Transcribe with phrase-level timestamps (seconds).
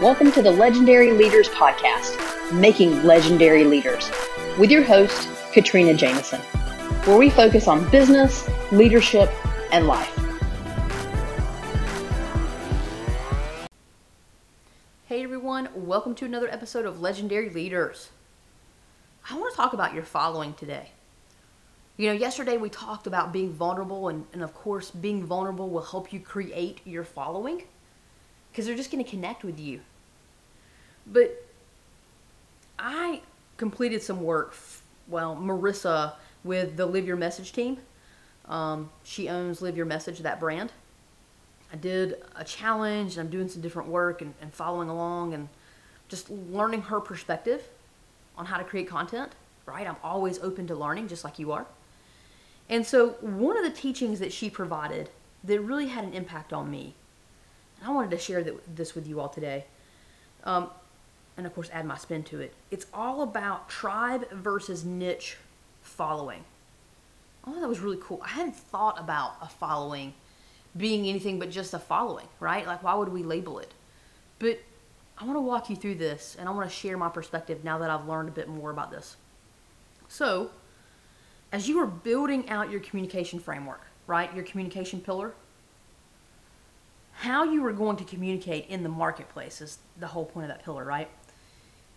[0.00, 4.08] Welcome to the Legendary Leaders Podcast, Making Legendary Leaders,
[4.56, 6.40] with your host, Katrina Jameson,
[7.04, 9.28] where we focus on business, leadership,
[9.72, 10.16] and life.
[15.06, 18.10] Hey everyone, welcome to another episode of Legendary Leaders.
[19.28, 20.90] I want to talk about your following today.
[21.96, 25.82] You know, yesterday we talked about being vulnerable, and, and of course, being vulnerable will
[25.82, 27.64] help you create your following
[28.58, 29.78] because they're just going to connect with you.
[31.06, 31.44] But
[32.76, 33.20] I
[33.56, 34.52] completed some work,
[35.06, 37.78] well, Marisa with the Live Your Message team.
[38.46, 40.72] Um, she owns Live Your Message, that brand.
[41.72, 45.48] I did a challenge, and I'm doing some different work and, and following along and
[46.08, 47.62] just learning her perspective
[48.36, 49.30] on how to create content,
[49.66, 49.86] right?
[49.86, 51.66] I'm always open to learning, just like you are.
[52.68, 55.10] And so, one of the teachings that she provided
[55.44, 56.94] that really had an impact on me,
[57.80, 59.64] and I wanted to share this with you all today,
[60.44, 60.68] um,
[61.36, 62.52] and of course, add my spin to it.
[62.70, 65.36] It's all about tribe versus niche
[65.82, 66.44] following.
[67.46, 68.20] Oh, that was really cool.
[68.24, 70.14] I hadn't thought about a following
[70.76, 72.66] being anything but just a following, right?
[72.66, 73.72] Like, why would we label it?
[74.38, 74.60] But
[75.16, 77.78] I want to walk you through this and I want to share my perspective now
[77.78, 79.16] that I've learned a bit more about this.
[80.08, 80.50] So,
[81.52, 84.32] as you are building out your communication framework, right?
[84.34, 85.34] Your communication pillar,
[87.18, 90.64] how you are going to communicate in the marketplace is the whole point of that
[90.64, 91.08] pillar, right?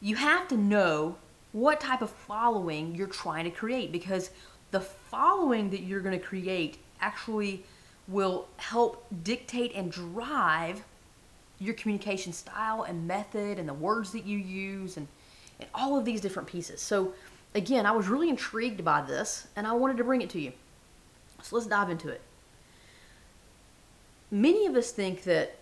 [0.01, 1.15] You have to know
[1.51, 4.31] what type of following you're trying to create because
[4.71, 7.63] the following that you're going to create actually
[8.07, 10.83] will help dictate and drive
[11.59, 15.07] your communication style and method and the words that you use and,
[15.59, 16.81] and all of these different pieces.
[16.81, 17.13] So,
[17.53, 20.51] again, I was really intrigued by this and I wanted to bring it to you.
[21.43, 22.21] So, let's dive into it.
[24.31, 25.57] Many of us think that,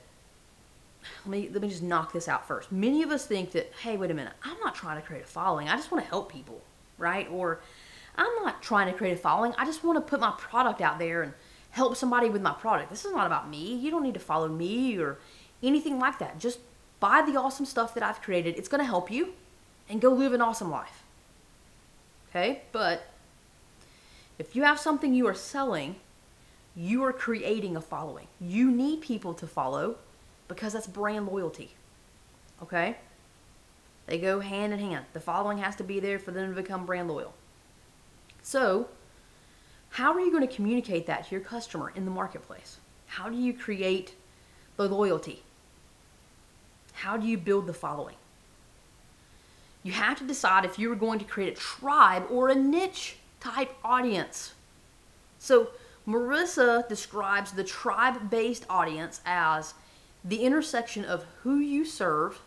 [1.26, 2.72] let me, let me just knock this out first.
[2.72, 5.28] Many of us think that, hey, wait a minute, I'm not trying to create a
[5.28, 6.62] following, I just want to help people,
[6.98, 7.28] right?
[7.32, 7.60] Or
[8.16, 11.00] I'm not trying to create a following, I just want to put my product out
[11.00, 11.34] there and
[11.72, 12.90] help somebody with my product.
[12.90, 13.76] This is not about me.
[13.76, 15.18] You don't need to follow me or
[15.62, 16.40] anything like that.
[16.40, 16.60] Just
[17.00, 18.58] buy the awesome stuff that I've created.
[18.58, 19.34] It's going to help you
[19.88, 21.04] and go live an awesome life.
[22.30, 22.62] Okay?
[22.72, 23.08] But
[24.38, 25.96] if you have something you are selling,
[26.80, 28.28] you are creating a following.
[28.40, 29.98] You need people to follow
[30.48, 31.72] because that's brand loyalty.
[32.64, 32.96] Okay?
[34.06, 35.06] They go hand in hand.
[35.12, 37.34] The following has to be there for them to become brand loyal.
[38.42, 38.88] So,
[39.90, 42.78] how are you going to communicate that to your customer in the marketplace?
[43.08, 44.14] How do you create
[44.78, 45.44] the loyalty?
[46.94, 48.16] How do you build the following?
[49.84, 53.18] You have to decide if you are going to create a tribe or a niche
[53.42, 54.54] type audience.
[55.40, 55.70] So,
[56.08, 59.74] Marisa describes the tribe based audience as
[60.24, 62.40] the intersection of who you serve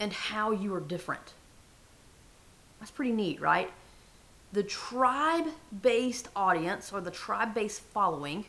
[0.00, 1.32] and how you are different.
[2.78, 3.70] That's pretty neat, right?
[4.52, 5.46] The tribe
[5.82, 8.44] based audience or the tribe based following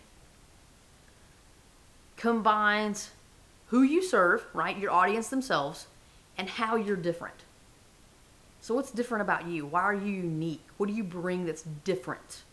[2.16, 3.12] combines
[3.68, 4.78] who you serve, right?
[4.78, 5.88] Your audience themselves,
[6.38, 7.36] and how you're different.
[8.62, 9.66] So, what's different about you?
[9.66, 10.64] Why are you unique?
[10.78, 12.44] What do you bring that's different?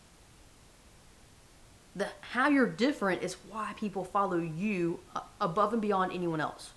[1.97, 6.71] The how you're different is why people follow you uh, above and beyond anyone else.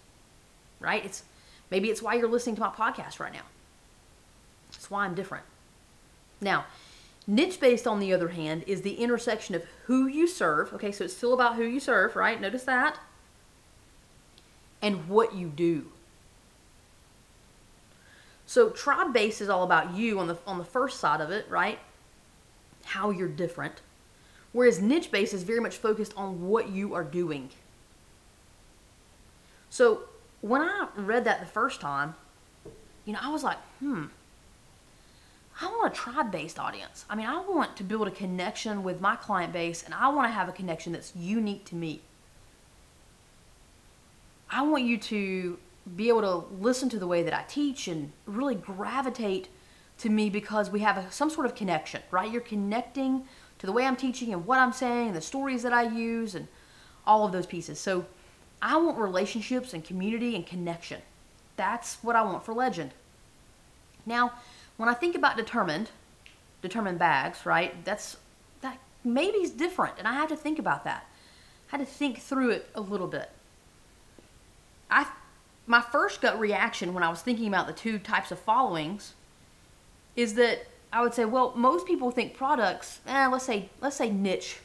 [0.80, 1.04] Right?
[1.04, 1.24] It's
[1.70, 3.44] maybe it's why you're listening to my podcast right now.
[4.72, 5.44] It's why I'm different.
[6.40, 6.64] Now,
[7.26, 10.72] niche based, on the other hand, is the intersection of who you serve.
[10.72, 12.40] Okay, so it's still about who you serve, right?
[12.40, 12.98] Notice that.
[14.80, 15.92] And what you do.
[18.46, 21.46] So tribe based is all about you on the on the first side of it,
[21.48, 21.78] right?
[22.84, 23.82] How you're different.
[24.52, 27.50] Whereas niche based is very much focused on what you are doing.
[29.68, 30.02] So
[30.40, 32.14] when I read that the first time,
[33.04, 34.06] you know, I was like, hmm,
[35.60, 37.04] I want a tribe based audience.
[37.08, 40.28] I mean, I want to build a connection with my client base and I want
[40.28, 42.00] to have a connection that's unique to me.
[44.50, 45.58] I want you to
[45.96, 49.48] be able to listen to the way that I teach and really gravitate
[49.98, 52.30] to me because we have a, some sort of connection, right?
[52.30, 53.24] You're connecting
[53.60, 56.34] to the way I'm teaching and what I'm saying, and the stories that I use,
[56.34, 56.48] and
[57.06, 57.78] all of those pieces.
[57.78, 58.06] So
[58.60, 61.00] I want relationships and community and connection.
[61.56, 62.92] That's what I want for Legend.
[64.06, 64.32] Now,
[64.76, 65.90] when I think about determined,
[66.62, 67.84] determined bags, right?
[67.84, 68.16] That's
[68.62, 71.06] that maybe is different, and I had to think about that.
[71.68, 73.30] I had to think through it a little bit.
[74.90, 75.06] I
[75.66, 79.14] my first gut reaction when I was thinking about the two types of followings
[80.16, 84.10] is that I would say, well, most people think products, eh, let's say let's say
[84.10, 84.58] niche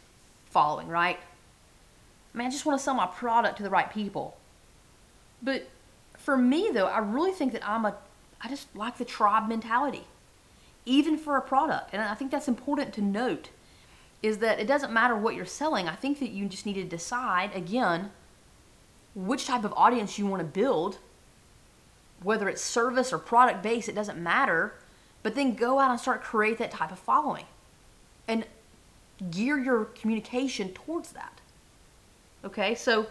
[0.46, 1.20] following, right?
[2.34, 4.38] I mean, I just want to sell my product to the right people.
[5.42, 5.68] But
[6.18, 7.96] for me though, I really think that I'm a
[8.42, 10.04] I just like the tribe mentality.
[10.86, 11.90] Even for a product.
[11.94, 13.50] And I think that's important to note
[14.22, 15.88] is that it doesn't matter what you're selling.
[15.88, 18.12] I think that you just need to decide again
[19.16, 20.98] which type of audience you want to build,
[22.22, 24.74] whether it's service or product based, it doesn't matter.
[25.26, 27.46] But then go out and start create that type of following
[28.28, 28.46] and
[29.32, 31.42] gear your communication towards that.
[32.44, 33.08] Okay, so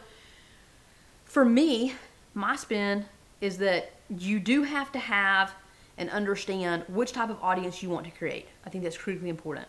[1.25, 1.95] for me,
[2.33, 3.07] my spin
[3.41, 5.55] is that you do have to have
[5.99, 8.47] and understand which type of audience you want to create.
[8.65, 9.67] I think that's critically important.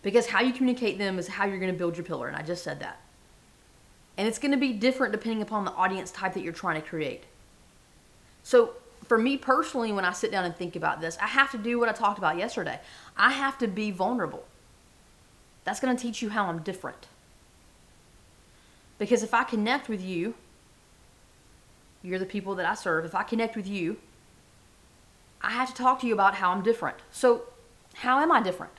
[0.00, 2.40] Because how you communicate them is how you're going to build your pillar, and I
[2.40, 3.02] just said that.
[4.16, 6.88] And it's going to be different depending upon the audience type that you're trying to
[6.88, 7.24] create.
[8.42, 8.76] So,
[9.12, 11.78] for me personally, when I sit down and think about this, I have to do
[11.78, 12.80] what I talked about yesterday.
[13.14, 14.42] I have to be vulnerable.
[15.64, 17.08] That's going to teach you how I'm different.
[18.98, 20.34] Because if I connect with you,
[22.02, 23.04] you're the people that I serve.
[23.04, 23.98] If I connect with you,
[25.42, 26.96] I have to talk to you about how I'm different.
[27.10, 27.42] So,
[27.96, 28.72] how am I different?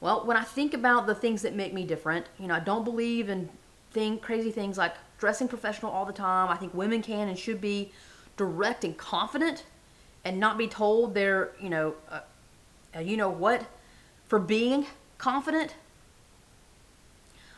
[0.00, 2.82] Well, when I think about the things that make me different, you know, I don't
[2.82, 3.50] believe in
[3.92, 6.48] thing, crazy things like dressing professional all the time.
[6.48, 7.92] I think women can and should be
[8.36, 9.64] direct and confident
[10.24, 12.20] and not be told they're, you know, uh,
[12.94, 13.66] uh, you know what,
[14.26, 14.86] for being
[15.18, 15.74] confident.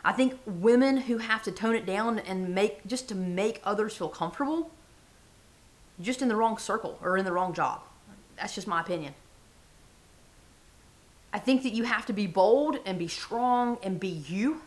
[0.04, 3.96] I think women who have to tone it down and make just to make others
[3.96, 4.70] feel comfortable,
[6.00, 7.80] just in the wrong circle or in the wrong job.
[8.36, 9.14] That's just my opinion.
[11.32, 14.62] I think that you have to be bold and be strong and be you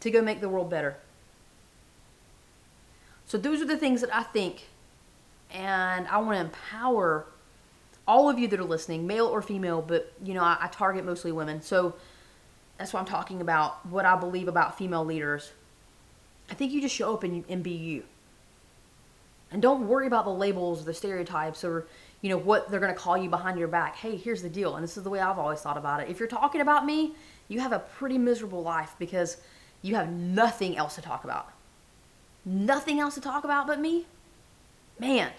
[0.00, 0.96] to go make the world better.
[3.30, 4.66] So those are the things that I think
[5.52, 7.26] and I want to empower
[8.08, 11.04] all of you that are listening, male or female, but you know, I, I target
[11.04, 11.62] mostly women.
[11.62, 11.94] So
[12.76, 15.52] that's why I'm talking about, what I believe about female leaders.
[16.50, 18.02] I think you just show up and, and be you.
[19.52, 21.86] And don't worry about the labels, the stereotypes, or
[22.22, 23.94] you know what they're going to call you behind your back.
[23.94, 26.08] Hey, here's the deal, and this is the way I've always thought about it.
[26.08, 27.14] If you're talking about me,
[27.46, 29.36] you have a pretty miserable life because
[29.82, 31.52] you have nothing else to talk about.
[32.44, 34.06] Nothing else to talk about but me?
[34.98, 35.30] Man,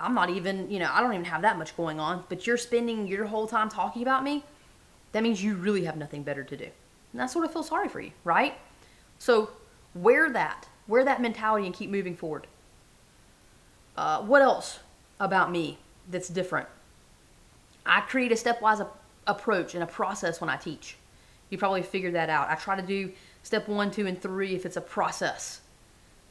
[0.00, 2.56] I'm not even, you know, I don't even have that much going on, but you're
[2.56, 4.44] spending your whole time talking about me?
[5.14, 6.66] that means you really have nothing better to do.
[7.12, 8.54] And I sort of feel sorry for you, right?
[9.20, 9.50] So
[9.94, 12.48] wear that, wear that mentality and keep moving forward.
[13.96, 14.80] Uh, what else
[15.20, 15.78] about me
[16.10, 16.66] that's different?
[17.86, 18.84] I create a stepwise
[19.28, 20.96] approach and a process when I teach.
[21.48, 22.50] You probably figured that out.
[22.50, 23.12] I try to do
[23.44, 25.60] step one, two, and three if it's a process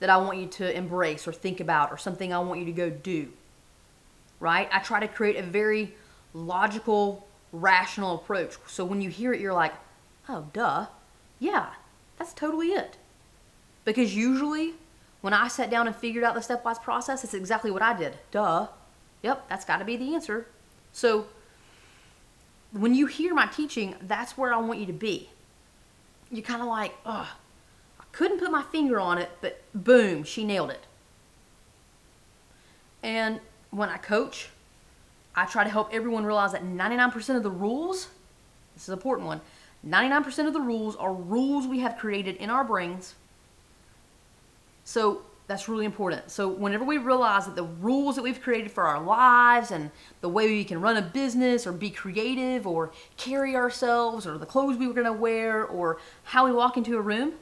[0.03, 2.73] that I want you to embrace or think about or something I want you to
[2.73, 3.29] go do.
[4.41, 4.67] Right?
[4.69, 5.95] I try to create a very
[6.33, 8.57] logical rational approach.
[8.67, 9.71] So when you hear it, you're like,
[10.27, 10.88] oh, duh.
[11.39, 11.67] Yeah,
[12.19, 12.97] that's totally it.
[13.85, 14.73] Because usually,
[15.21, 18.17] when I sat down and figured out the stepwise process, it's exactly what I did.
[18.29, 18.67] Duh.
[19.21, 20.47] Yep, that's got to be the answer.
[20.91, 21.27] So
[22.73, 25.29] when you hear my teaching, that's where I want you to be.
[26.29, 27.27] You're kind of like, ugh,
[28.13, 30.86] couldn't put my finger on it, but boom, she nailed it.
[33.01, 34.50] And when I coach,
[35.36, 38.07] I try to help everyone realize that 99% of the rules,
[38.74, 39.42] this is an important one,
[39.86, 43.15] 99% of the rules are rules we have created in our brains.
[44.86, 46.32] So that's really important.
[46.32, 49.91] So whenever we realize that the rules that we've created for our lives and
[50.22, 54.46] the way we can run a business or be creative or carry ourselves or the
[54.46, 57.34] clothes we were going to wear or how we walk into a room,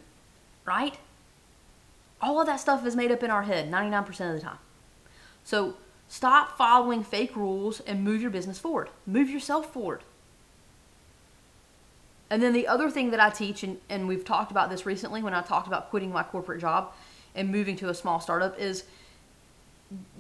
[0.66, 0.98] right?
[2.22, 4.60] All of that stuff is made up in our head 99% of the time.
[5.44, 5.76] So
[6.12, 8.90] Stop following fake rules and move your business forward.
[9.08, 10.02] Move yourself forward.
[12.30, 15.24] And then the other thing that I teach, and, and we've talked about this recently
[15.24, 16.92] when I talked about quitting my corporate job
[17.34, 18.84] and moving to a small startup, is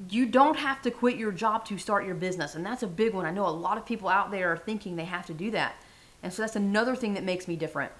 [0.10, 2.56] you don't have to quit your job to start your business.
[2.56, 3.26] And that's a big one.
[3.26, 5.76] I know a lot of people out there are thinking they have to do that.
[6.24, 7.92] And so that's another thing that makes me different.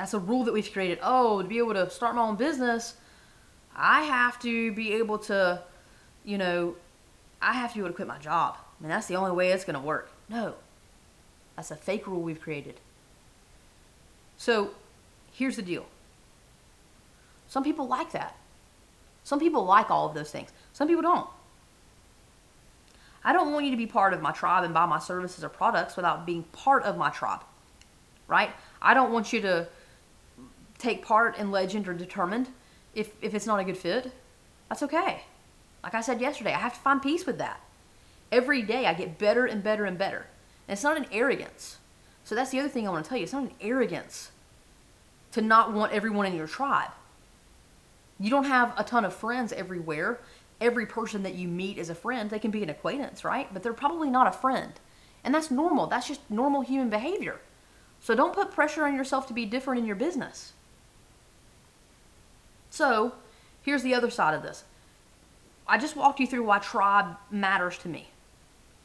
[0.00, 0.98] That's a rule that we've created.
[1.02, 2.94] Oh, to be able to start my own business,
[3.76, 5.60] I have to be able to,
[6.24, 6.76] you know,
[7.42, 8.56] I have to be able to quit my job.
[8.56, 10.10] I mean, that's the only way it's going to work.
[10.30, 10.54] No,
[11.54, 12.80] that's a fake rule we've created.
[14.38, 14.70] So
[15.32, 15.84] here's the deal
[17.46, 18.34] some people like that.
[19.22, 21.28] Some people like all of those things, some people don't.
[23.22, 25.50] I don't want you to be part of my tribe and buy my services or
[25.50, 27.42] products without being part of my tribe,
[28.28, 28.48] right?
[28.80, 29.68] I don't want you to
[30.80, 32.48] take part in Legend or Determined
[32.94, 34.12] if, if it's not a good fit,
[34.68, 35.22] that's okay.
[35.82, 37.60] Like I said yesterday, I have to find peace with that.
[38.32, 40.26] Every day I get better and better and better.
[40.68, 41.78] And it's not an arrogance.
[42.24, 43.24] So that's the other thing I want to tell you.
[43.24, 44.30] It's not an arrogance
[45.32, 46.90] to not want everyone in your tribe.
[48.18, 50.20] You don't have a ton of friends everywhere.
[50.60, 52.28] Every person that you meet is a friend.
[52.28, 53.52] They can be an acquaintance, right?
[53.52, 54.72] But they're probably not a friend.
[55.24, 55.86] And that's normal.
[55.86, 57.40] That's just normal human behavior.
[58.00, 60.52] So don't put pressure on yourself to be different in your business.
[62.70, 63.14] So,
[63.62, 64.64] here's the other side of this.
[65.66, 68.08] I just walked you through why tribe matters to me,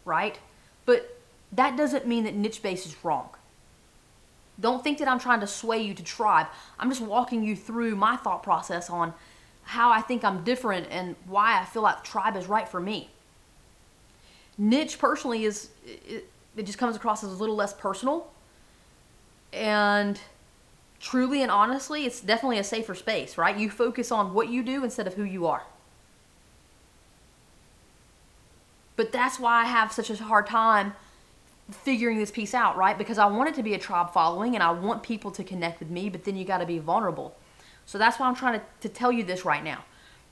[0.04, 0.38] right?
[0.86, 1.20] But
[1.52, 3.30] that doesn't mean that niche base is wrong.
[4.60, 6.48] Don't think that I'm trying to sway you to tribe.
[6.80, 9.14] I'm just walking you through my thought process on
[9.64, 13.10] how I think I'm different and why I feel like tribe is right for me.
[14.58, 18.32] Niche personally is it, it just comes across as a little less personal
[19.52, 20.20] and
[21.00, 23.58] truly and honestly, it's definitely a safer space, right?
[23.58, 25.64] You focus on what you do instead of who you are.
[28.96, 30.94] But that's why I have such a hard time
[31.72, 32.98] figuring this piece out, right?
[32.98, 35.80] Because I want it to be a tribe following and I want people to connect
[35.80, 37.36] with me, but then you got to be vulnerable.
[37.86, 39.84] So that's why I'm trying to, to tell you this right now.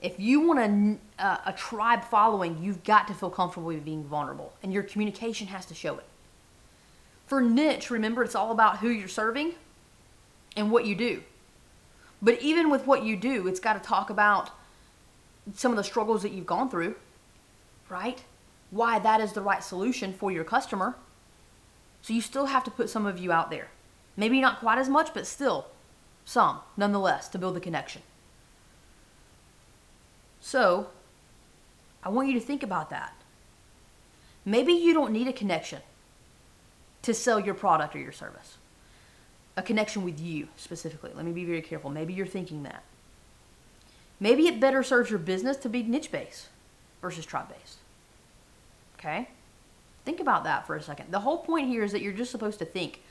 [0.02, 4.04] If you want a, a, a tribe following, you've got to feel comfortable with being
[4.04, 6.04] vulnerable, and your communication has to show it.
[7.26, 9.54] For niche, remember, it's all about who you're serving
[10.56, 11.24] and what you do.
[12.22, 14.52] But even with what you do, it's got to talk about
[15.56, 16.96] some of the struggles that you've gone through,
[17.90, 18.24] right?
[18.72, 20.96] Why that is the right solution for your customer
[22.04, 23.70] so you still have to put some of you out there.
[24.18, 25.68] Maybe not quite as much, but still
[26.26, 28.02] some, nonetheless, to build the connection.
[30.42, 30.88] So,
[32.04, 33.14] I want you to think about that.
[34.46, 35.82] Maybe you don't need a connection
[37.04, 38.58] to sell your product or your service.
[39.56, 41.12] A connection with you specifically.
[41.16, 41.90] Let me be very careful.
[41.90, 42.84] Maybe you're thinking that.
[44.20, 46.48] Maybe it better serves your business to be niche based
[47.02, 47.78] versus tribe based.
[48.98, 49.28] Okay?
[50.06, 51.12] Think about that for a second.
[51.12, 53.02] The whole point here is that you're just supposed to think.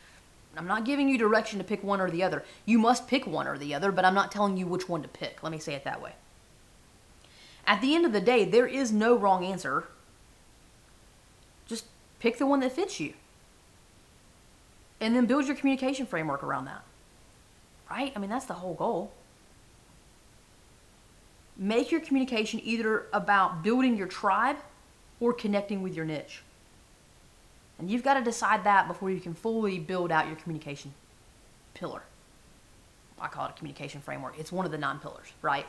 [0.56, 2.44] I'm not giving you direction to pick one or the other.
[2.66, 5.08] You must pick one or the other, but I'm not telling you which one to
[5.08, 5.42] pick.
[5.42, 6.12] Let me say it that way.
[7.66, 9.88] At the end of the day, there is no wrong answer.
[11.66, 11.86] Just
[12.18, 13.14] pick the one that fits you.
[15.02, 16.82] And then build your communication framework around that.
[17.90, 18.12] Right?
[18.14, 19.12] I mean, that's the whole goal.
[21.56, 24.56] Make your communication either about building your tribe
[25.18, 26.42] or connecting with your niche.
[27.80, 30.94] And you've got to decide that before you can fully build out your communication
[31.74, 32.02] pillar.
[33.20, 34.38] I call it a communication framework.
[34.38, 35.66] It's one of the nine pillars, right?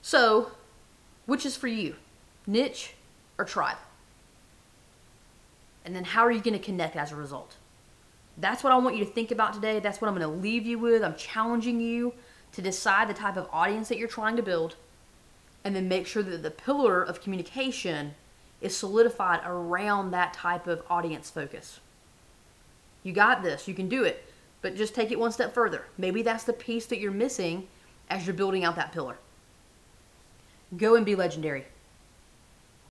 [0.00, 0.52] So,
[1.26, 1.96] which is for you?
[2.46, 2.94] Niche
[3.36, 3.76] or tribe?
[5.84, 7.56] And then how are you going to connect as a result?
[8.36, 9.80] That's what I want you to think about today.
[9.80, 11.02] That's what I'm going to leave you with.
[11.02, 12.14] I'm challenging you
[12.52, 14.76] to decide the type of audience that you're trying to build
[15.64, 18.14] and then make sure that the pillar of communication
[18.60, 21.80] is solidified around that type of audience focus.
[23.02, 24.24] You got this, you can do it,
[24.62, 25.86] but just take it one step further.
[25.98, 27.68] Maybe that's the piece that you're missing
[28.08, 29.16] as you're building out that pillar.
[30.76, 31.66] Go and be legendary.